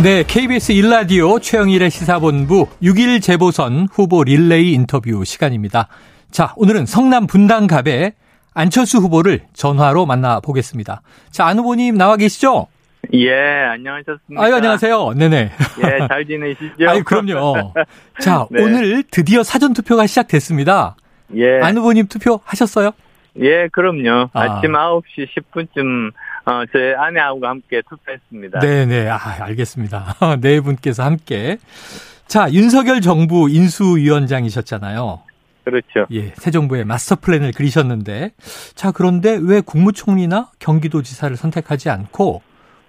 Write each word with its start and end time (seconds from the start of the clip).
네, 0.00 0.22
KBS 0.22 0.70
일라디오 0.70 1.40
최영일의 1.40 1.90
시사본부 1.90 2.68
6일 2.80 3.20
재보선 3.20 3.88
후보 3.90 4.22
릴레이 4.22 4.72
인터뷰 4.72 5.24
시간입니다. 5.24 5.88
자, 6.30 6.52
오늘은 6.56 6.86
성남 6.86 7.26
분당갑의 7.26 8.12
안철수 8.54 8.98
후보를 8.98 9.40
전화로 9.54 10.06
만나보겠습니다. 10.06 11.02
자, 11.32 11.46
안 11.46 11.58
후보님 11.58 11.96
나와 11.96 12.16
계시죠? 12.16 12.68
예, 13.12 13.32
안녕하셨습니까? 13.72 14.44
아유, 14.44 14.54
안녕하세요. 14.54 15.14
네네. 15.14 15.50
예, 15.82 16.06
잘 16.06 16.24
지내시죠? 16.24 16.74
아유, 16.88 17.02
그럼요. 17.02 17.74
자, 18.20 18.46
네. 18.52 18.62
오늘 18.62 19.02
드디어 19.02 19.42
사전투표가 19.42 20.06
시작됐습니다. 20.06 20.94
예, 21.34 21.58
안 21.60 21.76
후보님 21.76 22.06
투표 22.06 22.38
하셨어요? 22.44 22.92
예, 23.40 23.66
그럼요. 23.72 24.30
아. 24.32 24.40
아. 24.40 24.60
침 24.60 24.72
9시 24.72 25.26
10분쯤, 25.36 26.12
어, 26.48 26.64
제 26.72 26.94
아내하고 26.96 27.46
함께 27.46 27.82
투표했습니다. 27.88 28.60
네네. 28.60 29.08
아, 29.10 29.18
알겠습니다. 29.44 30.14
네 30.40 30.60
분께서 30.60 31.04
함께. 31.04 31.58
자, 32.26 32.50
윤석열 32.50 33.02
정부 33.02 33.50
인수위원장이셨잖아요. 33.50 35.20
그렇죠. 35.64 36.06
예, 36.10 36.28
새 36.36 36.50
정부의 36.50 36.86
마스터 36.86 37.16
플랜을 37.16 37.52
그리셨는데, 37.52 38.32
자, 38.74 38.90
그런데 38.92 39.38
왜 39.42 39.60
국무총리나 39.60 40.50
경기도지사를 40.58 41.36
선택하지 41.36 41.90
않고 41.90 42.40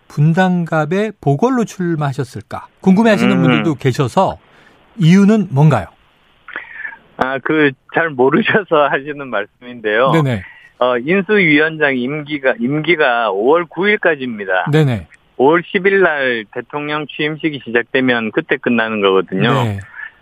분당갑의 0.08 1.14
보궐로 1.20 1.66
출마하셨을까? 1.66 2.68
궁금해 2.80 3.10
하시는 3.12 3.36
음. 3.36 3.42
분들도 3.42 3.76
계셔서 3.76 4.38
이유는 4.98 5.50
뭔가요? 5.52 5.88
아, 7.18 7.38
그, 7.40 7.72
잘 7.94 8.10
모르셔서 8.10 8.88
하시는 8.90 9.28
말씀인데요. 9.28 10.12
네네. 10.12 10.44
어, 10.80 10.98
인수위원장 10.98 11.98
임기가, 11.98 12.56
임기가 12.60 13.32
5월 13.32 13.68
9일까지입니다. 13.70 14.72
네네. 14.72 15.08
5월 15.38 15.62
10일 15.64 16.02
날 16.02 16.46
대통령 16.54 17.06
취임식이 17.08 17.62
시작되면 17.66 18.32
그때 18.32 18.58
끝나는 18.58 19.02
거거든요. 19.02 19.52
네. 19.52 19.80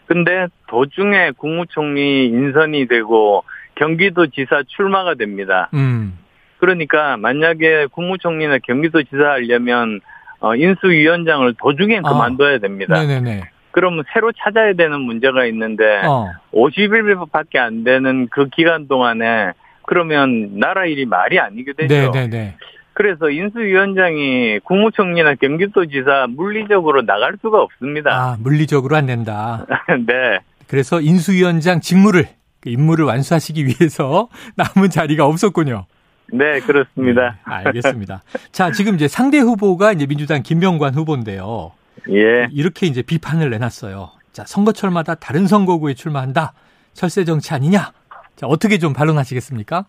근데 0.07 0.47
도중에 0.67 1.31
국무총리 1.37 2.25
인선이 2.27 2.87
되고 2.87 3.43
경기도지사 3.75 4.63
출마가 4.67 5.15
됩니다. 5.15 5.69
음. 5.73 6.17
그러니까 6.57 7.17
만약에 7.17 7.87
국무총리나 7.91 8.57
경기도지사 8.59 9.23
하려면 9.23 10.01
어, 10.39 10.55
인수위원장을 10.55 11.53
도중에 11.59 11.99
아. 11.99 12.01
그만둬야 12.01 12.59
됩니다. 12.59 12.99
네네네. 12.99 13.43
그러면 13.71 14.03
새로 14.11 14.31
찾아야 14.31 14.73
되는 14.73 15.01
문제가 15.01 15.45
있는데 15.45 16.01
어. 16.03 16.31
50일밖에 16.51 17.57
안 17.57 17.83
되는 17.83 18.27
그 18.31 18.47
기간 18.49 18.87
동안에 18.87 19.51
그러면 19.87 20.59
나라 20.59 20.85
일이 20.85 21.05
말이 21.05 21.39
아니게 21.39 21.71
되죠. 21.73 22.11
네네네. 22.11 22.57
그래서 22.91 23.29
인수위원장이 23.29 24.59
국무총리나 24.65 25.35
경기도지사 25.35 26.27
물리적으로 26.29 27.05
나갈 27.05 27.37
수가 27.41 27.61
없습니다. 27.61 28.11
아, 28.11 28.37
물리적으로 28.39 28.97
안 28.97 29.05
된다. 29.05 29.65
네. 30.05 30.39
그래서 30.67 30.99
인수위원장 30.99 31.79
직무를, 31.79 32.27
그 32.59 32.69
임무를 32.69 33.05
완수하시기 33.05 33.65
위해서 33.65 34.27
남은 34.57 34.89
자리가 34.89 35.25
없었군요. 35.25 35.85
네, 36.33 36.59
그렇습니다. 36.59 37.37
네, 37.47 37.53
알겠습니다. 37.53 38.23
자, 38.51 38.71
지금 38.71 38.95
이제 38.95 39.07
상대 39.07 39.37
후보가 39.39 39.93
이제 39.93 40.05
민주당 40.05 40.43
김병관 40.43 40.95
후보인데요. 40.95 41.71
예. 42.09 42.47
이렇게 42.51 42.87
이제 42.87 43.01
비판을 43.01 43.49
내놨어요. 43.51 44.09
자, 44.33 44.43
선거철마다 44.45 45.15
다른 45.15 45.47
선거구에 45.47 45.93
출마한다. 45.93 46.53
철새 46.93 47.23
정치 47.23 47.53
아니냐? 47.53 47.91
자, 48.37 48.45
어떻게 48.47 48.77
좀 48.77 48.93
반론하시겠습니까? 48.93 49.85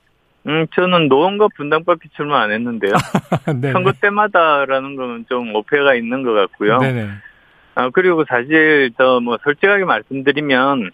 음, 0.46 0.66
저는 0.74 1.08
노원과 1.08 1.48
분당밖에 1.54 2.08
출마 2.16 2.40
안 2.40 2.50
했는데요. 2.50 2.92
네. 3.60 3.72
선거 3.72 3.92
때마다라는 3.92 4.96
건좀 4.96 5.52
오해가 5.54 5.94
있는 5.94 6.22
것 6.22 6.32
같고요. 6.32 6.78
네네. 6.78 7.08
아, 7.74 7.90
그리고 7.90 8.24
사실 8.26 8.90
저 8.96 9.20
뭐 9.20 9.36
솔직하게 9.44 9.84
말씀드리면 9.84 10.90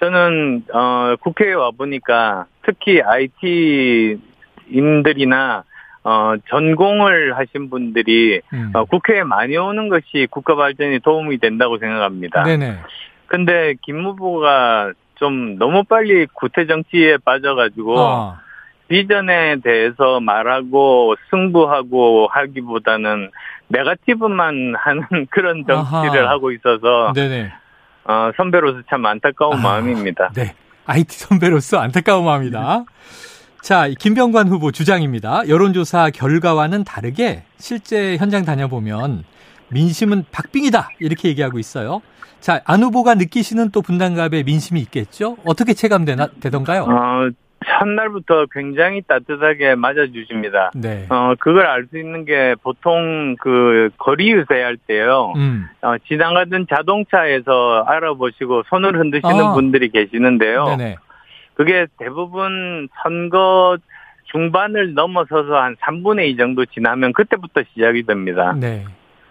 저는 0.00 0.64
어 0.72 1.14
국회에 1.20 1.54
와 1.54 1.70
보니까 1.70 2.44
특히 2.64 3.00
IT 3.02 4.18
인들이나 4.68 5.64
어 6.04 6.34
전공을 6.48 7.36
하신 7.38 7.70
분들이 7.70 8.40
음. 8.52 8.70
어, 8.74 8.84
국회에 8.84 9.22
많이 9.24 9.56
오는 9.56 9.88
것이 9.88 10.26
국가 10.30 10.54
발전에 10.54 10.98
도움이 11.00 11.38
된다고 11.38 11.78
생각합니다. 11.78 12.42
네네. 12.44 12.78
근데 13.26 13.74
김 13.82 14.04
후보가 14.04 14.92
좀 15.20 15.58
너무 15.58 15.84
빨리 15.84 16.26
구태 16.32 16.66
정치에 16.66 17.18
빠져가지고 17.18 17.98
어. 17.98 18.38
비전에 18.88 19.60
대해서 19.62 20.18
말하고 20.18 21.14
승부하고 21.30 22.28
하기보다는 22.32 23.30
네가티브만 23.68 24.74
하는 24.80 25.26
그런 25.30 25.64
정치를 25.68 26.24
아하. 26.24 26.30
하고 26.32 26.50
있어서 26.50 27.12
네네. 27.14 27.52
어, 28.04 28.30
선배로서 28.36 28.80
참 28.88 29.06
안타까운 29.06 29.58
아, 29.58 29.62
마음입니다. 29.62 30.30
네. 30.34 30.54
IT 30.86 31.16
선배로서 31.18 31.78
안타까운 31.78 32.24
마음이다. 32.24 32.84
자, 33.62 33.86
이 33.86 33.94
김병관 33.94 34.48
후보 34.48 34.72
주장입니다. 34.72 35.46
여론조사 35.48 36.10
결과와는 36.10 36.82
다르게 36.82 37.44
실제 37.58 38.16
현장 38.16 38.44
다녀보면 38.44 39.24
민심은 39.72 40.24
박빙이다. 40.32 40.90
이렇게 40.98 41.28
얘기하고 41.28 41.58
있어요. 41.58 42.02
자, 42.40 42.60
안 42.64 42.82
후보가 42.82 43.14
느끼시는 43.14 43.70
또 43.70 43.82
분당갑의 43.82 44.44
민심이 44.44 44.80
있겠죠? 44.80 45.36
어떻게 45.44 45.74
체감되던가요? 45.74 46.82
어, 46.84 47.28
첫날부터 47.66 48.46
굉장히 48.50 49.02
따뜻하게 49.02 49.74
맞아주십니다. 49.74 50.70
네. 50.74 51.04
어, 51.10 51.34
그걸 51.38 51.66
알 51.66 51.86
수 51.90 51.98
있는 51.98 52.24
게 52.24 52.54
보통 52.62 53.36
그 53.38 53.90
거리 53.98 54.30
유세할 54.32 54.78
때요. 54.86 55.34
음. 55.36 55.66
어, 55.82 55.96
지나가던 56.08 56.66
자동차에서 56.74 57.84
알아보시고 57.86 58.62
손을 58.70 58.98
흔드시는 58.98 59.44
아. 59.44 59.52
분들이 59.52 59.90
계시는데요. 59.90 60.76
네네. 60.76 60.96
그게 61.54 61.86
대부분 61.98 62.88
선거 63.02 63.76
중반을 64.32 64.94
넘어서서 64.94 65.54
한 65.56 65.76
3분의 65.76 66.28
2 66.30 66.36
정도 66.38 66.64
지나면 66.64 67.12
그때부터 67.12 67.62
시작이 67.74 68.04
됩니다. 68.04 68.54
네. 68.58 68.84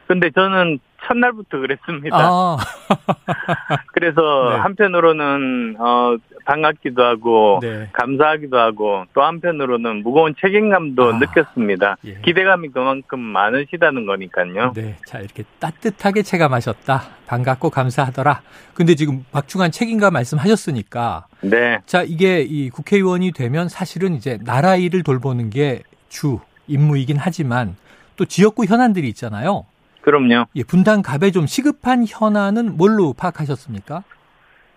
근데 0.10 0.32
저는 0.32 0.80
첫날부터 1.06 1.60
그랬습니다. 1.60 2.18
아, 2.18 2.58
그래서 3.94 4.50
네. 4.50 4.56
한편으로는 4.58 5.76
어 5.78 6.18
반갑기도 6.46 7.04
하고 7.04 7.60
네. 7.62 7.88
감사하기도 7.94 8.58
하고 8.58 9.06
또 9.14 9.22
한편으로는 9.22 10.02
무거운 10.02 10.34
책임감도 10.42 11.14
아, 11.14 11.18
느꼈습니다. 11.20 11.98
예. 12.06 12.18
기대감이 12.26 12.70
그만큼 12.70 13.20
많으시다는 13.20 14.08
거니까요. 14.08 14.74
네. 14.74 14.98
자, 15.06 15.20
이렇게 15.20 15.44
따뜻하게 15.60 16.24
체감하셨다. 16.24 17.04
반갑고 17.28 17.70
감사하더라. 17.70 18.42
근데 18.74 18.96
지금 18.96 19.24
박중한 19.32 19.70
책임감 19.70 20.12
말씀하셨으니까 20.14 21.28
네. 21.42 21.78
자, 21.86 22.02
이게 22.02 22.42
이 22.42 22.72
국회의원이 22.72 23.32
되면 23.34 23.70
사실은 23.70 24.16
이제 24.16 24.40
나라 24.44 24.76
일을 24.76 25.04
돌보는 25.04 25.52
게 25.52 25.84
주 26.10 26.40
임무이긴 26.66 27.18
하지만 27.20 27.76
또 28.16 28.26
지역구 28.26 28.66
현안들이 28.66 29.08
있잖아요. 29.10 29.66
그럼요. 30.02 30.46
예, 30.56 30.64
분당 30.64 31.02
갑에 31.02 31.32
좀 31.32 31.46
시급한 31.46 32.06
현안은 32.08 32.78
뭘로 32.78 33.14
파악하셨습니까? 33.14 34.04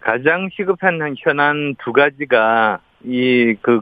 가장 0.00 0.48
시급한 0.52 1.00
현안 1.18 1.76
두 1.82 1.92
가지가 1.92 2.80
이 3.04 3.54
그 3.62 3.80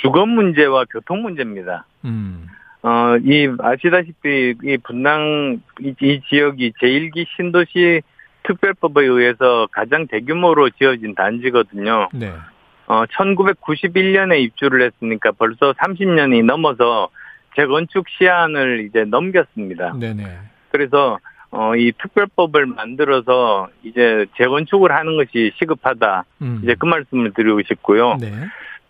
주거 0.00 0.26
문제와 0.26 0.84
교통 0.90 1.22
문제입니다. 1.22 1.86
음. 2.04 2.46
어, 2.82 3.16
이 3.22 3.48
아시다시피 3.58 4.54
이 4.62 4.76
분당 4.78 5.60
이, 5.80 5.94
이 6.00 6.20
지역이 6.28 6.72
제1기 6.80 7.26
신도시 7.36 8.02
특별법에 8.44 9.04
의해서 9.04 9.66
가장 9.72 10.06
대규모로 10.06 10.70
지어진 10.70 11.14
단지거든요. 11.14 12.08
네. 12.12 12.32
어, 12.86 13.04
1991년에 13.06 14.40
입주를 14.40 14.82
했으니까 14.82 15.32
벌써 15.32 15.72
30년이 15.72 16.44
넘어서 16.44 17.08
재건축 17.56 18.04
시한을 18.08 18.86
이제 18.86 19.04
넘겼습니다. 19.04 19.94
네네. 19.98 20.22
그래서 20.76 21.18
어, 21.50 21.74
이 21.74 21.90
특별법을 21.92 22.66
만들어서 22.66 23.68
이제 23.82 24.26
재건축을 24.36 24.92
하는 24.92 25.16
것이 25.16 25.52
시급하다. 25.56 26.24
음. 26.42 26.60
이제 26.62 26.74
그 26.78 26.84
말씀을 26.84 27.32
드리고 27.32 27.62
싶고요. 27.62 28.18
네. 28.20 28.30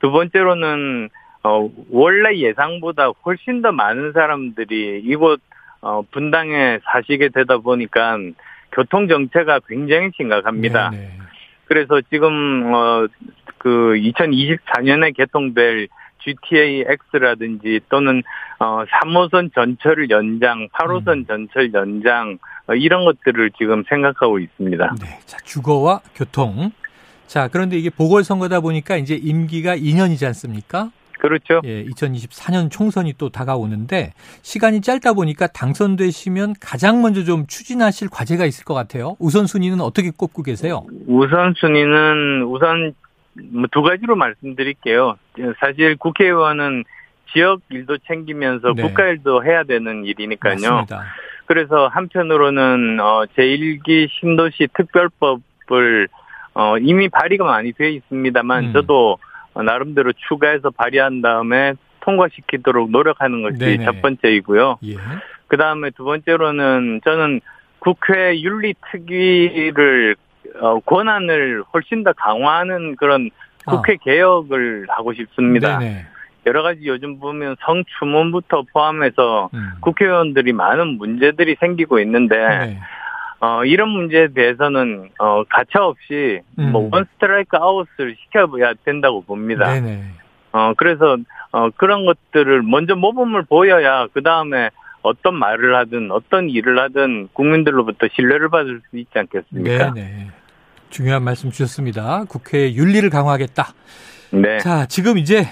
두 0.00 0.10
번째로는 0.10 1.08
어, 1.44 1.70
원래 1.90 2.36
예상보다 2.38 3.10
훨씬 3.24 3.62
더 3.62 3.70
많은 3.70 4.12
사람들이 4.12 5.02
이곳 5.04 5.40
어, 5.80 6.02
분당에 6.10 6.80
사시게 6.82 7.28
되다 7.28 7.58
보니까 7.58 8.18
교통 8.72 9.06
정체가 9.06 9.60
굉장히 9.68 10.10
심각합니다. 10.16 10.90
네네. 10.90 11.10
그래서 11.66 12.00
지금 12.10 12.74
어, 12.74 13.06
그 13.58 13.94
2024년에 13.94 15.16
개통될 15.16 15.86
GTA 16.26 16.84
X라든지 17.14 17.80
또는 17.88 18.22
어 18.58 18.84
3호선 18.84 19.54
전철 19.54 20.10
연장, 20.10 20.68
8호선 20.70 21.08
음. 21.08 21.26
전철 21.26 21.72
연장 21.72 22.38
어, 22.66 22.74
이런 22.74 23.04
것들을 23.04 23.52
지금 23.56 23.84
생각하고 23.88 24.38
있습니다. 24.38 24.94
네. 25.00 25.18
자, 25.24 25.38
주거와 25.44 26.00
교통. 26.14 26.72
자, 27.26 27.48
그런데 27.48 27.76
이게 27.76 27.90
보궐선거다 27.90 28.60
보니까 28.60 28.96
이제 28.96 29.14
임기가 29.14 29.76
2년이지 29.76 30.26
않습니까? 30.26 30.90
그렇죠. 31.18 31.60
예, 31.64 31.84
2024년 31.84 32.70
총선이 32.70 33.14
또 33.18 33.30
다가오는데 33.30 34.12
시간이 34.42 34.80
짧다 34.82 35.14
보니까 35.14 35.46
당선되시면 35.46 36.54
가장 36.60 37.02
먼저 37.02 37.24
좀 37.24 37.46
추진하실 37.46 38.10
과제가 38.10 38.44
있을 38.44 38.64
것 38.64 38.74
같아요. 38.74 39.16
우선순위는 39.18 39.80
어떻게 39.80 40.10
꼽고 40.10 40.42
계세요? 40.42 40.84
우선순위는 41.06 42.44
우선 42.44 42.94
뭐 43.52 43.66
두 43.70 43.82
가지로 43.82 44.16
말씀드릴게요. 44.16 45.16
사실 45.60 45.96
국회의원은 45.96 46.84
지역 47.32 47.60
일도 47.70 47.98
챙기면서 48.06 48.72
네. 48.74 48.82
국가 48.82 49.06
일도 49.06 49.44
해야 49.44 49.64
되는 49.64 50.04
일이니까요. 50.04 50.54
맞습니다. 50.54 51.04
그래서 51.46 51.88
한편으로는 51.88 52.98
어 53.00 53.24
제1기 53.36 54.08
신도시 54.10 54.68
특별법을 54.74 56.08
어 56.54 56.78
이미 56.78 57.08
발의가 57.08 57.44
많이 57.44 57.72
돼 57.72 57.90
있습니다만 57.90 58.66
음. 58.66 58.72
저도 58.72 59.18
어, 59.54 59.62
나름대로 59.62 60.12
추가해서 60.28 60.70
발의한 60.70 61.22
다음에 61.22 61.74
통과시키도록 62.00 62.90
노력하는 62.90 63.42
것이 63.42 63.58
네네. 63.58 63.84
첫 63.84 64.00
번째이고요. 64.02 64.78
예. 64.84 64.96
그 65.48 65.56
다음에 65.56 65.90
두 65.90 66.04
번째로는 66.04 67.00
저는 67.04 67.40
국회 67.78 68.40
윤리특위를 68.40 70.14
어, 70.14 70.16
권한을 70.84 71.62
훨씬 71.72 72.04
더 72.04 72.12
강화하는 72.12 72.96
그런 72.96 73.30
국회 73.66 73.96
개혁을 73.96 74.86
하고 74.88 75.12
싶습니다. 75.12 75.76
아. 75.76 75.78
네네. 75.78 76.06
여러 76.46 76.62
가지 76.62 76.80
요즘 76.84 77.18
보면 77.18 77.56
성추문부터 77.60 78.64
포함해서 78.72 79.50
음. 79.52 79.70
국회의원들이 79.80 80.52
많은 80.52 80.96
문제들이 80.96 81.56
생기고 81.58 81.98
있는데 82.00 82.36
네. 82.36 82.78
어, 83.40 83.64
이런 83.64 83.88
문제에 83.88 84.28
대해서는 84.28 85.10
어, 85.18 85.42
가차 85.48 85.84
없이 85.84 86.40
음. 86.58 86.72
뭐 86.72 86.88
원 86.92 87.04
스트라이크 87.04 87.56
아웃을 87.56 88.16
시켜야 88.22 88.46
된다고 88.84 89.22
봅니다. 89.22 89.72
네네. 89.72 90.04
어, 90.52 90.72
그래서 90.76 91.16
어, 91.50 91.70
그런 91.76 92.06
것들을 92.06 92.62
먼저 92.62 92.94
모범을 92.94 93.42
보여야 93.42 94.06
그 94.12 94.22
다음에 94.22 94.70
어떤 95.06 95.36
말을 95.36 95.76
하든 95.76 96.10
어떤 96.10 96.50
일을 96.50 96.78
하든 96.80 97.28
국민들로부터 97.32 98.08
신뢰를 98.14 98.50
받을 98.50 98.82
수 98.90 98.98
있지 98.98 99.10
않겠습니까? 99.14 99.94
네네. 99.94 100.30
중요한 100.90 101.22
말씀 101.22 101.50
주셨습니다. 101.50 102.24
국회 102.28 102.72
윤리를 102.72 103.08
강화하겠다. 103.10 103.72
네. 104.32 104.58
자, 104.58 104.86
지금 104.86 105.18
이제 105.18 105.46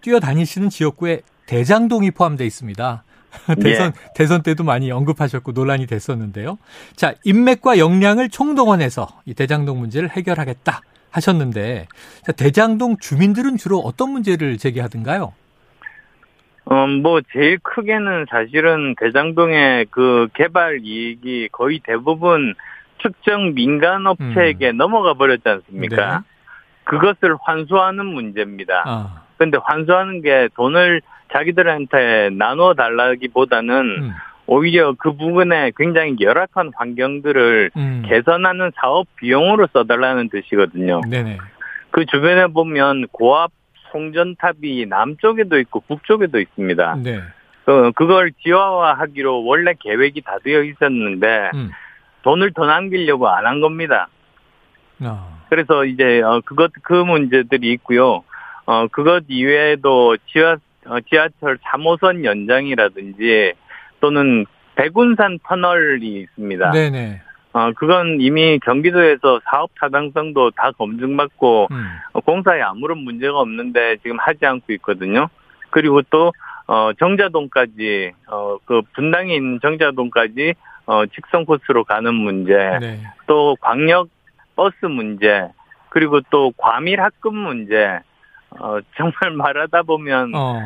뛰어다니시는 0.00 0.70
지역구에 0.70 1.22
대장동이 1.46 2.10
포함되어 2.10 2.46
있습니다. 2.46 3.04
대선, 3.60 3.92
대선 4.14 4.42
때도 4.42 4.64
많이 4.64 4.90
언급하셨고 4.90 5.52
논란이 5.52 5.86
됐었는데요. 5.86 6.58
자, 6.94 7.14
인맥과 7.24 7.78
역량을 7.78 8.28
총동원해서 8.28 9.08
이 9.26 9.34
대장동 9.34 9.80
문제를 9.80 10.10
해결하겠다 10.10 10.80
하셨는데, 11.10 11.86
자, 12.24 12.32
대장동 12.32 12.98
주민들은 12.98 13.56
주로 13.56 13.78
어떤 13.80 14.10
문제를 14.10 14.58
제기하던가요? 14.58 15.32
어, 16.66 16.86
뭐, 16.86 17.20
제일 17.32 17.58
크게는 17.58 18.26
사실은 18.30 18.94
대장동의 18.98 19.86
그 19.90 20.28
개발 20.34 20.80
이익이 20.82 21.50
거의 21.52 21.80
대부분 21.84 22.54
특정 23.02 23.54
민간 23.54 24.06
업체에게 24.06 24.72
넘어가 24.72 25.14
버렸지 25.14 25.42
않습니까? 25.46 26.18
음. 26.18 26.22
네. 26.22 26.34
그것을 26.84 27.36
환수하는 27.40 28.06
문제입니다. 28.06 28.82
아, 28.86 29.22
근데 29.36 29.58
환수하는 29.62 30.22
게 30.22 30.48
돈을 30.54 31.00
자기들한테 31.32 32.30
나눠 32.32 32.74
달라기보다는 32.74 33.74
음, 33.74 34.12
오히려 34.46 34.94
그 34.98 35.16
부분에 35.16 35.72
굉장히 35.76 36.16
열악한 36.20 36.72
환경들을 36.74 37.70
음. 37.76 38.02
개선하는 38.06 38.72
사업 38.76 39.06
비용으로 39.16 39.66
써달라는 39.72 40.28
뜻이거든요. 40.28 41.00
네네. 41.10 41.38
그 41.90 42.04
주변에 42.06 42.48
보면 42.48 43.08
고압 43.10 43.50
송전탑이 43.94 44.86
남쪽에도 44.88 45.58
있고 45.60 45.80
북쪽에도 45.86 46.40
있습니다. 46.40 46.96
네. 47.02 47.20
그, 47.64 47.92
그걸 47.94 48.32
지화화하기로 48.42 49.44
원래 49.44 49.72
계획이 49.80 50.20
다 50.22 50.38
되어 50.42 50.62
있었는데 50.64 51.50
음. 51.54 51.70
돈을 52.22 52.52
더 52.52 52.66
남기려고 52.66 53.28
안 53.28 53.46
한 53.46 53.60
겁니다. 53.60 54.08
아, 55.02 55.38
그래서 55.48 55.84
이제 55.84 56.20
어, 56.22 56.40
그것 56.44 56.72
그 56.82 56.92
문제들이 56.92 57.72
있고요. 57.74 58.24
어 58.66 58.88
그것 58.88 59.24
이외에도 59.28 60.16
지하 60.32 60.56
어, 60.86 61.00
지하철 61.08 61.58
3호선 61.58 62.24
연장이라든지 62.24 63.52
또는 64.00 64.46
백운산 64.74 65.38
터널이 65.46 66.22
있습니다. 66.22 66.70
네네. 66.72 67.20
어 67.54 67.70
그건 67.72 68.20
이미 68.20 68.58
경기도에서 68.58 69.40
사업 69.48 69.70
타당성도 69.78 70.50
다 70.50 70.72
검증받고 70.72 71.68
음. 71.70 71.86
어, 72.12 72.20
공사에 72.20 72.60
아무런 72.60 72.98
문제가 72.98 73.38
없는데 73.38 73.98
지금 74.02 74.18
하지 74.18 74.44
않고 74.44 74.72
있거든요. 74.74 75.28
그리고 75.70 76.02
또 76.02 76.32
어, 76.66 76.90
정자동까지 76.98 78.12
어, 78.26 78.58
그 78.64 78.82
분당에 78.94 79.36
있는 79.36 79.60
정자동까지 79.62 80.54
어, 80.86 81.06
직선 81.06 81.44
코스로 81.44 81.84
가는 81.84 82.12
문제, 82.12 82.52
네. 82.80 83.00
또 83.26 83.56
광역 83.60 84.08
버스 84.56 84.84
문제, 84.86 85.48
그리고 85.90 86.20
또 86.30 86.52
과밀 86.56 87.00
합금 87.00 87.36
문제, 87.36 88.00
어, 88.50 88.78
정말 88.96 89.36
말하다 89.36 89.82
보면 89.82 90.34
어. 90.34 90.60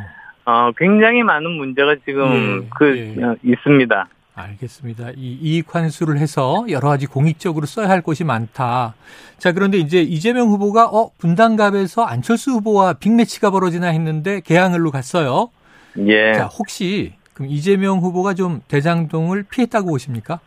어, 0.46 0.72
굉장히 0.76 1.22
많은 1.22 1.50
문제가 1.50 1.96
지금 2.06 2.62
예, 2.64 2.68
그 2.76 2.98
예. 2.98 3.22
어, 3.22 3.36
있습니다. 3.42 4.08
알겠습니다. 4.38 5.10
이 5.16 5.38
이익 5.40 5.74
환수를 5.74 6.18
해서 6.18 6.64
여러 6.68 6.88
가지 6.88 7.06
공익적으로 7.06 7.66
써야 7.66 7.88
할 7.88 8.02
곳이 8.02 8.24
많다. 8.24 8.94
자, 9.38 9.52
그런데 9.52 9.78
이제 9.78 10.00
이재명 10.00 10.48
후보가 10.48 10.86
어, 10.86 11.10
분당갑에서 11.18 12.04
안철수 12.04 12.52
후보와 12.52 12.94
빅매치가 12.94 13.50
벌어지나 13.50 13.88
했는데 13.88 14.40
개항을로 14.40 14.90
갔어요. 14.90 15.50
예. 16.06 16.32
자, 16.34 16.46
혹시 16.46 17.14
그럼 17.34 17.50
이재명 17.50 17.98
후보가 17.98 18.34
좀 18.34 18.60
대장동을 18.68 19.44
피했다고 19.50 19.90
보십니까? 19.90 20.40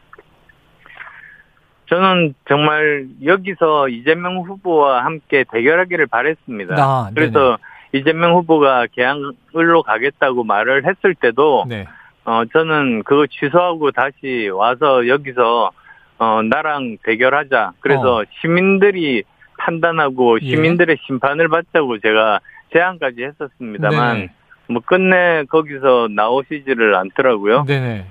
저는 1.88 2.36
정말 2.48 3.08
여기서 3.24 3.90
이재명 3.90 4.38
후보와 4.38 5.04
함께 5.04 5.44
대결하기를 5.52 6.08
바랬습니다. 6.08 6.76
아, 6.78 7.12
그래서 7.14 7.58
이재명 7.94 8.36
후보가 8.36 8.88
개항을로 8.94 9.84
가겠다고 9.84 10.46
말을 10.46 10.86
했을 10.86 11.14
때도 11.16 11.66
네. 11.68 11.86
어 12.24 12.44
저는 12.54 13.04
그거 13.04 13.26
취소하고 13.28 13.92
다시 13.92 14.50
와서 14.54 15.08
여기서 15.08 15.72
어 16.20 16.42
나랑 16.44 16.98
대결하자. 17.04 17.74
그래서 17.80 18.18
어. 18.18 18.24
시민들이 18.42 19.24
판단하고 19.58 20.40
예. 20.42 20.50
시민들의 20.50 20.98
심판을 21.06 21.48
받자고 21.48 22.00
제가 22.00 22.40
제안까지 22.74 23.24
했었습니다만 23.24 24.16
네네. 24.16 24.30
뭐 24.68 24.82
끝내 24.86 25.44
거기서 25.50 26.10
나오시지를 26.16 26.96
않더라고요. 26.96 27.66
네네. 27.66 28.06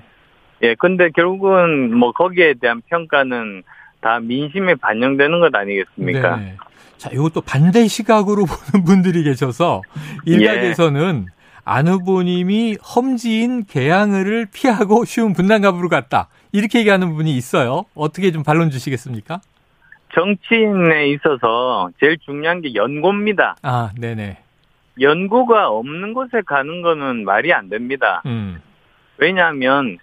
예, 0.63 0.75
근데 0.75 1.09
결국은 1.09 1.95
뭐 1.95 2.11
거기에 2.11 2.53
대한 2.61 2.81
평가는 2.87 3.63
다 3.99 4.19
민심에 4.19 4.75
반영되는 4.75 5.39
것 5.39 5.53
아니겠습니까? 5.55 6.37
네네. 6.37 6.57
자, 6.97 7.09
이것도 7.11 7.41
반대 7.41 7.87
시각으로 7.87 8.45
보는 8.73 8.85
분들이 8.85 9.23
계셔서 9.23 9.81
일각에서는 10.25 11.25
안 11.65 11.87
후보님이 11.87 12.77
험지인 12.95 13.65
개항을 13.65 14.47
피하고 14.53 15.05
쉬운 15.05 15.33
분당갑으로 15.33 15.89
갔다. 15.89 16.27
이렇게 16.51 16.79
얘기하는 16.79 17.13
분이 17.15 17.35
있어요. 17.35 17.85
어떻게 17.95 18.31
좀 18.31 18.43
반론 18.43 18.69
주시겠습니까? 18.69 19.41
정치인에 20.13 21.07
있어서 21.09 21.89
제일 21.99 22.17
중요한 22.19 22.61
게 22.61 22.73
연고입니다. 22.73 23.55
아, 23.61 23.91
네네. 23.97 24.37
연고가 24.99 25.69
없는 25.69 26.13
곳에 26.13 26.41
가는 26.45 26.81
거는 26.81 27.23
말이 27.23 27.53
안 27.53 27.69
됩니다. 27.69 28.21
음, 28.25 28.61
왜냐하면 29.17 29.97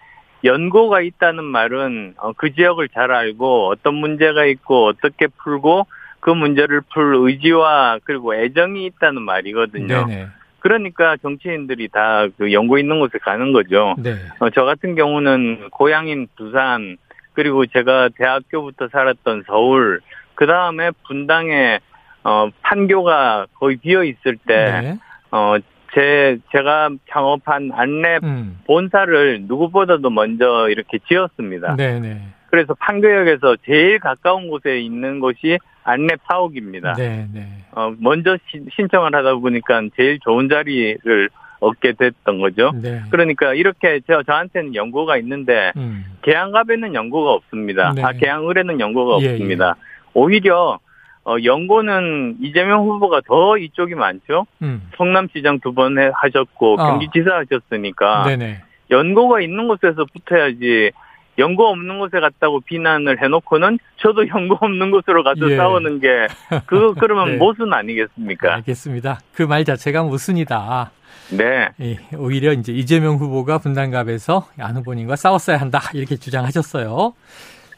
연고가 0.45 1.03
있다는 1.03 1.45
말은 1.45 2.15
어, 2.19 2.33
그 2.33 2.55
지역을 2.55 2.89
잘 2.91 3.13
알고 3.13 3.69
어떤 3.69 3.95
문제가 3.95 4.47
있고 4.47 4.87
어떻게 4.87 5.27
풀고 5.27 5.87
그 6.21 6.31
문제를 6.31 6.81
풀 6.93 7.15
의지와 7.17 7.99
그리고 8.05 8.35
애정이 8.35 8.87
있다는 8.87 9.23
말이거든요. 9.23 10.07
네네. 10.07 10.29
그러니까 10.61 11.17
정치인들이 11.19 11.89
다 11.89 12.29
그 12.37 12.53
연고 12.53 12.79
있는 12.79 13.01
곳에 13.01 13.19
가는 13.19 13.53
거죠. 13.53 13.95
네. 13.99 14.15
어, 14.41 14.51
저 14.51 14.65
같은 14.65 14.95
경우는 14.95 15.71
고향인 15.71 16.29
부산 16.37 16.97
그리고 17.33 17.67
제가 17.67 18.11
대학교부터 18.17 18.89
살았던 18.89 19.45
서울 19.47 20.01
그 20.35 20.47
다음에 20.47 20.91
분당에 21.07 21.81
어, 22.25 22.49
판교가 22.63 23.47
거의 23.55 23.77
비어 23.77 24.05
있을 24.05 24.37
때 24.47 24.81
네. 24.83 24.99
어, 25.31 25.57
제 25.95 26.39
제가 26.53 26.91
창업한 27.11 27.71
안랩 27.71 28.23
음, 28.25 28.59
본사를 28.67 29.43
누구보다도 29.43 30.11
먼저 30.11 30.69
이렇게 30.69 30.99
지었습니다. 31.09 31.77
네네. 31.77 32.23
그래서 32.51 32.75
판교역에서 32.75 33.57
제일 33.65 33.99
가까운 33.99 34.49
곳에 34.49 34.81
있는 34.81 35.21
곳이 35.21 35.59
안랩 35.85 36.19
사옥입니다. 36.29 36.95
네 36.95 37.27
네. 37.33 37.47
어, 37.73 37.93
먼저 37.99 38.37
시- 38.49 38.65
신청을 38.75 39.15
하다 39.15 39.35
보니까 39.37 39.83
제일 39.97 40.19
좋은 40.21 40.49
자리를 40.49 41.29
얻게 41.61 41.93
됐던 41.93 42.39
거죠. 42.41 42.73
네. 42.81 43.03
그러니까 43.11 43.53
이렇게 43.55 44.01
저, 44.07 44.23
저한테는 44.23 44.75
연고가 44.75 45.17
있는데 45.19 45.73
음, 45.77 46.05
계양갑에는 46.23 46.95
연고가 46.95 47.33
없습니다. 47.33 47.93
네. 47.95 48.03
아, 48.03 48.13
계양을에는 48.13 48.79
연고가 48.81 49.19
예, 49.23 49.33
없습니다. 49.33 49.75
오히려 50.15 50.79
어, 51.25 51.37
연고는 51.45 52.37
이재명 52.41 52.85
후보가 52.85 53.23
더 53.27 53.59
이쪽이 53.59 53.95
많죠. 53.95 54.47
음. 54.63 54.83
성남시장 54.97 55.61
두 55.61 55.73
번 55.73 55.99
하셨고 55.99 56.75
어. 56.75 56.77
경기지사 56.77 57.39
하셨으니까 57.39 58.25
네네. 58.29 58.63
연고가 58.91 59.41
있는 59.43 59.69
곳에서 59.69 60.07
붙어야지 60.15 60.93
연고 61.39 61.69
없는 61.69 61.99
곳에 61.99 62.21
갔다고 62.21 62.61
비난을 62.61 63.23
해놓고는 63.23 63.79
저도 64.01 64.27
연고 64.29 64.57
없는 64.61 64.91
곳으로 64.91 65.23
가서 65.23 65.51
예. 65.51 65.57
싸우는 65.57 66.01
게 66.01 66.09
그 66.67 66.95
그러면 66.99 67.33
네. 67.33 67.37
모순 67.37 67.73
아니겠습니까? 67.73 68.55
알겠습니다. 68.57 69.21
그 69.35 69.45
말 69.45 69.65
자체가 69.65 70.03
모순이다. 70.03 70.91
네, 71.31 71.69
예, 71.81 71.99
오히려 72.17 72.53
이제 72.55 72.73
이재명 72.73 73.17
후보가 73.17 73.59
분당갑에서 73.59 74.49
안 74.59 74.77
후보님과 74.79 75.15
싸웠어야 75.17 75.59
한다 75.59 75.81
이렇게 75.93 76.17
주장하셨어요. 76.17 77.13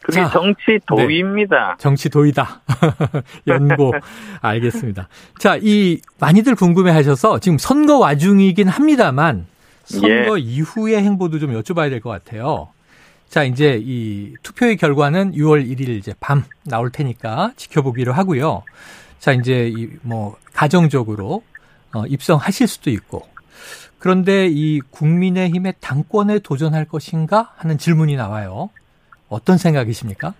그게 0.03 0.21
자, 0.21 0.29
정치 0.31 0.79
도의입니다. 0.87 1.75
정치 1.77 2.09
도이다. 2.09 2.61
연고. 3.47 3.93
알겠습니다. 4.41 5.07
자, 5.37 5.57
이 5.61 5.99
많이들 6.19 6.55
궁금해 6.55 6.91
하셔서 6.91 7.39
지금 7.39 7.57
선거 7.59 7.97
와중이긴 7.99 8.67
합니다만 8.67 9.45
선거 9.83 10.37
이후의 10.37 10.95
행보도 11.03 11.37
좀 11.39 11.51
여쭤봐야 11.53 11.89
될 11.89 11.99
것 11.99 12.09
같아요. 12.09 12.69
자, 13.31 13.43
이제 13.45 13.79
이 13.81 14.33
투표의 14.43 14.75
결과는 14.75 15.31
6월 15.31 15.65
1일 15.65 15.87
이제 15.87 16.13
밤 16.19 16.43
나올 16.65 16.91
테니까 16.91 17.53
지켜보기로 17.55 18.11
하고요. 18.11 18.63
자, 19.19 19.31
이제 19.31 19.71
이 19.73 19.87
뭐 20.01 20.35
가정적으로 20.53 21.41
어, 21.95 22.05
입성하실 22.07 22.67
수도 22.67 22.89
있고 22.89 23.25
그런데 23.99 24.47
이 24.47 24.81
국민의힘의 24.81 25.75
당권에 25.79 26.39
도전할 26.39 26.83
것인가 26.83 27.53
하는 27.55 27.77
질문이 27.77 28.17
나와요. 28.17 28.69
어떤 29.29 29.57
생각이십니까? 29.57 30.33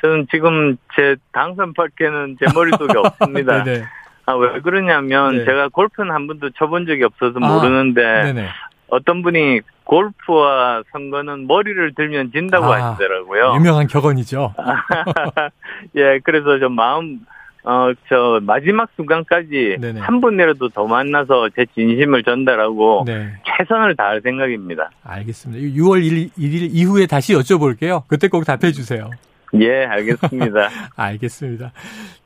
저는 0.00 0.28
지금 0.30 0.76
제 0.94 1.16
당선 1.32 1.72
밖에는 1.74 2.36
제 2.38 2.46
머릿속에 2.54 2.92
없습니다. 2.96 3.64
네네. 3.64 3.84
아, 4.26 4.34
왜 4.34 4.60
그러냐면 4.60 5.38
네. 5.38 5.44
제가 5.44 5.68
골프는 5.70 6.12
한 6.12 6.28
번도 6.28 6.50
쳐본 6.50 6.86
적이 6.86 7.02
없어서 7.04 7.40
아, 7.42 7.48
모르는데 7.48 8.02
네네. 8.22 8.48
어떤 8.86 9.22
분이 9.22 9.62
골프와 9.88 10.82
선거는 10.92 11.46
머리를 11.46 11.94
들면 11.94 12.30
진다고 12.32 12.66
아, 12.66 12.90
하시더라고요. 12.90 13.54
유명한 13.56 13.86
격언이죠. 13.86 14.54
예, 15.96 16.20
그래서 16.22 16.58
좀 16.58 16.74
마음, 16.74 17.20
어, 17.64 17.90
저, 18.06 18.38
마지막 18.42 18.90
순간까지. 18.96 19.78
한 19.98 20.20
분이라도 20.20 20.68
더 20.68 20.86
만나서 20.86 21.48
제 21.56 21.64
진심을 21.74 22.22
전달하고 22.22 23.04
네. 23.06 23.32
최선을 23.46 23.96
다할 23.96 24.20
생각입니다. 24.20 24.90
알겠습니다. 25.04 25.80
6월 25.80 26.02
1일, 26.02 26.30
1일 26.38 26.68
이후에 26.70 27.06
다시 27.06 27.32
여쭤볼게요. 27.32 28.02
그때 28.08 28.28
꼭 28.28 28.44
답해 28.44 28.72
주세요. 28.72 29.10
예, 29.54 29.86
알겠습니다. 29.86 30.68
알겠습니다. 30.96 31.72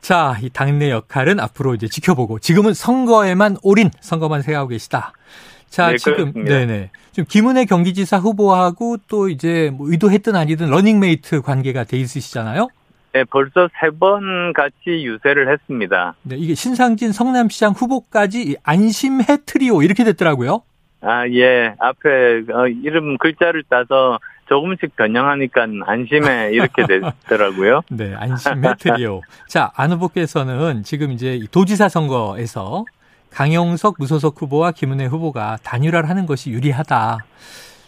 자, 0.01 0.35
이 0.41 0.49
당내 0.49 0.91
역할은 0.91 1.39
앞으로 1.39 1.75
이제 1.75 1.87
지켜보고 1.87 2.39
지금은 2.39 2.73
선거에만 2.73 3.55
올인, 3.63 3.89
선거만 4.01 4.41
생각하고 4.41 4.67
계시다. 4.67 5.13
자, 5.73 5.89
네, 5.89 5.97
지금 5.97 6.31
그렇습니다. 6.33 6.55
네네. 6.55 6.89
지금 7.13 7.25
김은혜 7.27 7.65
경기지사 7.65 8.17
후보하고 8.17 8.97
또 9.07 9.27
이제 9.27 9.71
뭐 9.73 9.89
의도했든 9.89 10.35
아니든 10.35 10.69
러닝메이트 10.69 11.41
관계가 11.41 11.83
돼 11.85 11.97
있으시잖아요. 11.97 12.67
네, 13.13 13.23
벌써 13.23 13.67
세 13.79 13.89
번 13.99 14.53
같이 14.53 14.75
유세를 15.03 15.51
했습니다. 15.51 16.13
네, 16.21 16.35
이게 16.37 16.53
신상진 16.53 17.11
성남시장 17.11 17.71
후보까지 17.71 18.41
이 18.51 18.55
안심해 18.63 19.25
트리오 19.47 19.81
이렇게 19.81 20.03
됐더라고요. 20.03 20.61
아, 21.01 21.27
예, 21.29 21.73
앞에 21.79 22.09
어, 22.53 22.67
이름 22.67 23.17
글자를 23.17 23.63
따서 23.67 24.19
조금씩 24.47 24.95
변형하니까 24.95 25.65
안심해 25.85 26.51
이렇게 26.53 26.85
됐더라고요. 27.27 27.81
네, 27.89 28.13
안심해 28.15 28.73
트리오. 28.79 29.21
자, 29.47 29.71
안 29.75 29.91
후보께서는 29.91 30.83
지금 30.83 31.11
이제 31.11 31.35
이 31.35 31.47
도지사 31.47 31.89
선거에서 31.89 32.85
강영석 33.33 33.95
무소속 33.97 34.39
후보와 34.41 34.71
김은혜 34.71 35.05
후보가 35.05 35.57
단일화를 35.63 36.07
하는 36.07 36.25
것이 36.25 36.51
유리하다. 36.51 37.17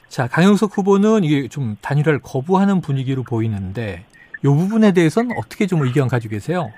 자, 0.08 0.28
강영석 0.28 0.76
후보는 0.76 1.24
이게 1.24 1.48
좀 1.48 1.78
단일화를 1.82 2.20
거부하는 2.24 2.82
분위기로 2.82 3.24
보이는데 3.24 4.06
이 4.44 4.48
부분에 4.48 4.94
대해서는 4.94 5.36
어떻게 5.38 5.68
좀 5.68 5.84
의견 5.84 6.08
가지고 6.08 6.32
계세요? 6.32 6.72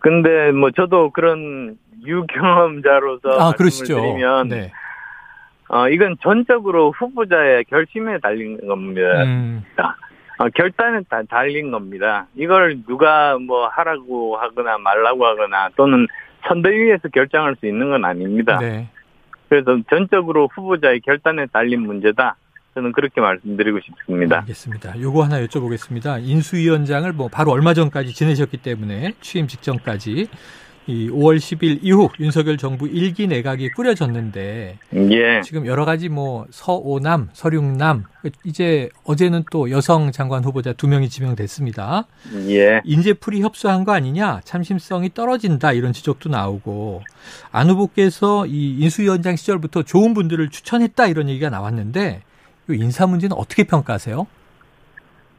근데 0.00 0.52
뭐 0.52 0.70
저도 0.70 1.10
그런 1.10 1.76
유경험자로서 2.04 3.28
아, 3.28 3.36
말씀을 3.36 3.56
그러시죠. 3.56 3.96
드리면 3.96 4.48
네. 4.48 4.72
어, 5.68 5.88
이건 5.88 6.16
전적으로 6.22 6.92
후보자의 6.92 7.64
결심에 7.64 8.18
달린 8.18 8.64
겁니다. 8.66 9.24
음, 9.24 9.64
어, 10.38 10.48
결단에 10.50 11.00
다 11.08 11.22
달린 11.28 11.70
겁니다. 11.70 12.26
이걸 12.36 12.82
누가 12.86 13.36
뭐 13.38 13.66
하라고 13.68 14.36
하거나 14.36 14.78
말라고 14.78 15.26
하거나 15.26 15.70
또는 15.76 16.06
선대위에서 16.48 17.08
결정할 17.08 17.56
수 17.58 17.66
있는 17.66 17.90
건 17.90 18.04
아닙니다. 18.04 18.58
네. 18.60 18.88
그래서 19.48 19.78
전적으로 19.88 20.48
후보자의 20.54 21.00
결단에 21.00 21.46
달린 21.46 21.82
문제다. 21.82 22.36
저는 22.74 22.92
그렇게 22.92 23.20
말씀드리고 23.20 23.80
싶습니다. 23.80 24.40
알겠습니다. 24.40 25.00
요거 25.00 25.24
하나 25.24 25.40
여쭤보겠습니다. 25.46 26.22
인수위원장을 26.22 27.10
뭐 27.14 27.28
바로 27.28 27.52
얼마 27.52 27.72
전까지 27.72 28.12
지내셨기 28.12 28.58
때문에 28.58 29.14
취임 29.20 29.46
직전까지 29.46 30.28
이 30.88 31.10
5월 31.10 31.36
10일 31.36 31.80
이후 31.82 32.08
윤석열 32.20 32.56
정부 32.56 32.86
일기 32.86 33.26
내각이 33.26 33.70
꾸려졌는데 33.70 34.78
예. 34.94 35.40
지금 35.42 35.66
여러 35.66 35.84
가지 35.84 36.08
뭐 36.08 36.46
서오남, 36.50 37.28
서륙남 37.32 38.04
이제 38.44 38.88
어제는 39.04 39.44
또 39.50 39.70
여성 39.70 40.12
장관 40.12 40.44
후보자 40.44 40.72
두 40.72 40.86
명이 40.86 41.08
지명됐습니다. 41.08 42.06
예. 42.48 42.80
인재풀이 42.84 43.42
협소한 43.42 43.84
거 43.84 43.92
아니냐, 43.92 44.40
참심성이 44.44 45.12
떨어진다 45.12 45.72
이런 45.72 45.92
지적도 45.92 46.28
나오고 46.28 47.02
안 47.50 47.68
후보께서 47.68 48.46
이 48.46 48.76
인수위원장 48.78 49.34
시절부터 49.34 49.82
좋은 49.82 50.14
분들을 50.14 50.48
추천했다 50.50 51.08
이런 51.08 51.28
얘기가 51.28 51.50
나왔는데 51.50 52.22
이 52.70 52.74
인사 52.74 53.08
문제는 53.08 53.36
어떻게 53.36 53.64
평가하세요? 53.64 54.24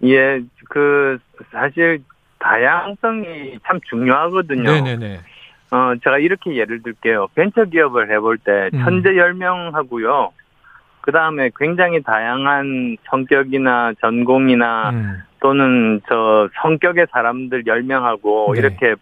예. 0.04 0.42
그 0.70 1.18
사실 1.52 2.04
다양성이 2.40 3.58
참 3.66 3.80
중요하거든요. 3.90 4.64
네네네. 4.64 5.20
어, 5.72 5.94
제가 6.04 6.18
이렇게 6.20 6.56
예를 6.56 6.82
들게요. 6.82 7.28
벤처 7.36 7.66
기업을 7.66 8.10
해볼 8.12 8.38
때 8.40 8.70
음. 8.74 8.80
현재 8.80 9.10
10명 9.14 9.72
하고요. 9.74 10.32
그 11.02 11.12
다음에 11.12 11.50
굉장히 11.58 12.02
다양한 12.04 12.98
성격이나 13.10 13.94
전공이나 14.02 14.90
음, 14.90 15.22
또는 15.40 16.02
저 16.10 16.50
성격의 16.62 17.08
사람들 17.12 17.64
10명하고 17.64 18.54
네. 18.54 18.60
이렇게 18.60 18.96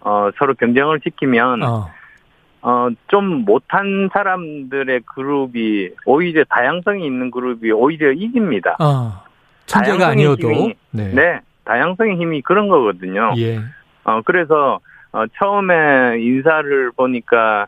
어, 0.00 0.30
서로 0.38 0.54
경쟁을 0.54 1.00
시키면 1.02 1.62
어, 1.64 1.88
어, 2.62 2.88
좀 3.08 3.44
못한 3.44 4.08
사람들의 4.12 5.00
그룹이 5.06 5.90
오히려 6.06 6.44
다양성이 6.48 7.06
있는 7.06 7.30
그룹이 7.30 7.72
오히려 7.72 8.12
이깁니다. 8.12 8.76
어, 8.80 9.24
천재가 9.66 10.08
아니어도 10.08 10.48
힘이- 10.50 10.74
네. 10.92 11.12
네. 11.12 11.40
다양성의 11.64 12.16
힘이 12.16 12.40
그런 12.42 12.68
거거든요. 12.68 13.32
예. 13.36 13.58
어, 14.04 14.22
그래서, 14.24 14.78
어, 15.12 15.24
처음에 15.38 16.18
인사를 16.20 16.90
보니까, 16.96 17.66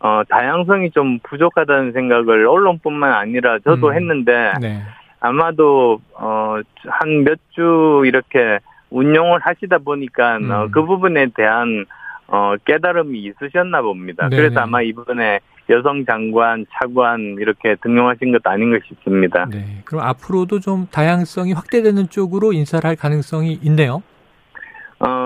어, 0.00 0.22
다양성이 0.28 0.90
좀 0.90 1.18
부족하다는 1.22 1.92
생각을 1.92 2.46
언론뿐만 2.46 3.12
아니라 3.12 3.58
저도 3.60 3.88
음. 3.88 3.94
했는데, 3.94 4.52
네. 4.60 4.82
아마도, 5.20 6.00
어, 6.14 6.56
한 6.86 7.24
몇 7.24 7.38
주 7.50 8.02
이렇게 8.06 8.58
운용을 8.90 9.40
하시다 9.42 9.78
보니까, 9.78 10.34
어, 10.36 10.38
음. 10.38 10.70
그 10.72 10.84
부분에 10.84 11.26
대한, 11.34 11.84
어, 12.28 12.54
깨달음이 12.64 13.18
있으셨나 13.20 13.82
봅니다. 13.82 14.28
네네. 14.28 14.42
그래서 14.42 14.60
아마 14.60 14.82
이번에 14.82 15.40
여성 15.68 16.04
장관, 16.04 16.64
차관 16.72 17.36
이렇게 17.40 17.76
등용하신 17.82 18.32
것도 18.32 18.50
아닌가 18.50 18.78
싶습니다. 18.88 19.46
네. 19.50 19.82
그럼 19.84 20.02
앞으로도 20.04 20.58
좀 20.60 20.86
다양성이 20.90 21.52
확대되는 21.52 22.08
쪽으로 22.08 22.52
인사를 22.52 22.88
할 22.88 22.96
가능성이 22.96 23.58
있네요. 23.62 24.02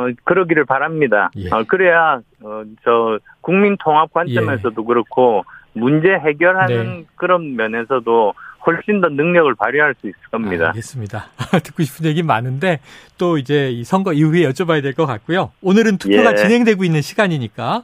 어, 0.04 0.12
그러기를 0.24 0.64
바랍니다. 0.64 1.30
예. 1.36 1.48
어, 1.50 1.64
그래야, 1.66 2.20
어, 2.42 2.62
저, 2.84 3.18
국민 3.40 3.76
통합 3.82 4.12
관점에서도 4.12 4.84
그렇고, 4.84 5.44
문제 5.72 6.08
해결하는 6.08 6.98
네. 7.00 7.04
그런 7.16 7.56
면에서도 7.56 8.34
훨씬 8.66 9.00
더 9.00 9.08
능력을 9.08 9.54
발휘할 9.56 9.94
수 10.00 10.06
있을 10.08 10.18
겁니다. 10.30 10.68
알겠습니다. 10.68 11.26
듣고 11.64 11.82
싶은 11.82 12.06
얘기 12.06 12.22
많은데 12.22 12.80
또 13.18 13.36
이제 13.38 13.70
이 13.70 13.84
선거 13.84 14.12
이후에 14.14 14.48
여쭤봐야 14.48 14.82
될 14.82 14.94
것 14.94 15.04
같고요. 15.04 15.50
오늘은 15.60 15.98
투표가 15.98 16.32
예. 16.32 16.36
진행되고 16.36 16.82
있는 16.84 17.02
시간이니까 17.02 17.82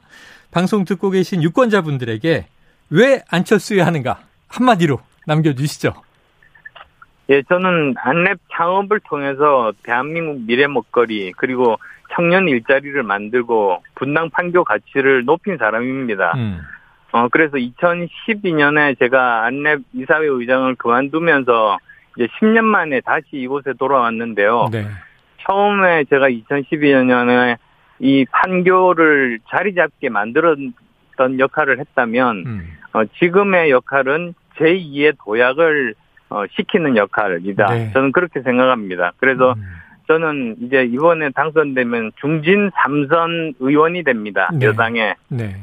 방송 0.52 0.84
듣고 0.86 1.10
계신 1.10 1.42
유권자분들에게 1.42 2.46
왜 2.90 3.22
안철수야 3.28 3.84
하는가 3.84 4.20
한마디로 4.48 5.00
남겨주시죠. 5.26 5.92
예, 7.30 7.42
저는 7.42 7.94
안랩 7.94 8.38
창업을 8.52 9.00
통해서 9.00 9.72
대한민국 9.84 10.40
미래 10.46 10.66
먹거리, 10.66 11.32
그리고 11.36 11.76
청년 12.12 12.48
일자리를 12.48 13.00
만들고 13.04 13.84
분당 13.94 14.30
판교 14.30 14.64
가치를 14.64 15.24
높인 15.24 15.56
사람입니다. 15.56 16.32
음, 16.34 16.60
어, 17.12 17.28
그래서 17.28 17.56
2012년에 17.56 18.98
제가 18.98 19.48
안랩 19.48 19.84
이사회 19.92 20.26
의장을 20.26 20.74
그만두면서 20.74 21.78
이제 22.16 22.26
10년 22.40 22.62
만에 22.62 23.00
다시 23.00 23.24
이곳에 23.32 23.74
돌아왔는데요. 23.78 24.68
네. 24.72 24.86
처음에 25.42 26.04
제가 26.04 26.28
2012년에 26.28 27.58
이 28.00 28.24
판교를 28.30 29.38
자리 29.50 29.74
잡게 29.76 30.08
만들었던 30.08 31.38
역할을 31.38 31.78
했다면 31.78 32.36
음. 32.44 32.76
어, 32.92 33.04
지금의 33.20 33.70
역할은 33.70 34.34
제2의 34.56 35.16
도약을 35.24 35.94
어, 36.30 36.44
시키는 36.52 36.96
역할이다. 36.96 37.66
네. 37.66 37.90
저는 37.92 38.12
그렇게 38.12 38.40
생각합니다. 38.40 39.12
그래서 39.18 39.52
음. 39.52 39.62
저는 40.06 40.56
이제 40.60 40.84
이번에 40.84 41.30
당선되면 41.30 42.12
중진 42.20 42.70
3선 42.70 43.54
의원이 43.58 44.04
됩니다. 44.04 44.48
네. 44.52 44.66
여당에. 44.66 45.14
네. 45.28 45.56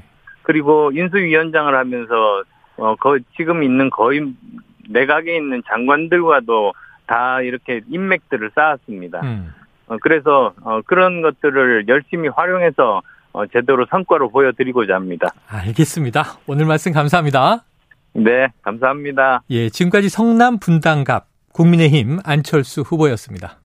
그리고 0.43 0.91
인수위원장을 0.93 1.73
하면서 1.75 2.43
어, 2.77 2.95
거, 2.95 3.17
지금 3.35 3.63
있는 3.63 3.89
거의 3.89 4.33
내각에 4.89 5.35
있는 5.35 5.63
장관들과도 5.67 6.73
다 7.07 7.41
이렇게 7.41 7.81
인맥들을 7.89 8.51
쌓았습니다. 8.53 9.21
음. 9.21 9.53
어, 9.87 9.97
그래서 10.01 10.53
어, 10.61 10.81
그런 10.85 11.21
것들을 11.21 11.87
열심히 11.87 12.29
활용해서 12.29 13.01
어, 13.33 13.45
제대로 13.47 13.85
성과를 13.89 14.29
보여드리고자 14.31 14.95
합니다. 14.95 15.29
알겠습니다. 15.47 16.23
오늘 16.47 16.65
말씀 16.65 16.91
감사합니다. 16.91 17.66
네, 18.17 18.47
감사합니다. 18.63 19.43
예, 19.51 19.69
지금까지 19.69 20.09
성남 20.09 20.57
분당갑 20.57 21.27
국민의힘 21.53 22.19
안철수 22.23 22.81
후보였습니다. 22.81 23.53